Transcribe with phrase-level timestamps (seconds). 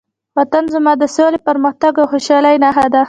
[0.37, 2.99] وطن زموږ د سولې، پرمختګ او خوشحالۍ نښه ده.